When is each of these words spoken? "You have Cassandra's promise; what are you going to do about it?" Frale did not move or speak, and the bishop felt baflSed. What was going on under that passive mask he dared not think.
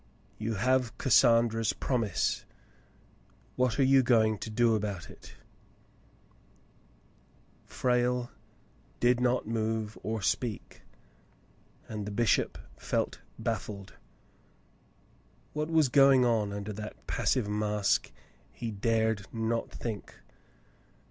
"You 0.39 0.55
have 0.55 0.97
Cassandra's 0.97 1.73
promise; 1.73 2.43
what 3.55 3.79
are 3.79 3.83
you 3.83 4.01
going 4.01 4.39
to 4.39 4.49
do 4.49 4.73
about 4.73 5.11
it?" 5.11 5.35
Frale 7.67 8.31
did 8.99 9.19
not 9.19 9.45
move 9.47 9.99
or 10.01 10.23
speak, 10.23 10.81
and 11.87 12.07
the 12.07 12.11
bishop 12.11 12.57
felt 12.79 13.19
baflSed. 13.39 13.91
What 15.53 15.69
was 15.69 15.87
going 15.87 16.25
on 16.25 16.51
under 16.51 16.73
that 16.73 17.05
passive 17.05 17.47
mask 17.47 18.11
he 18.51 18.71
dared 18.71 19.31
not 19.31 19.69
think. 19.69 20.15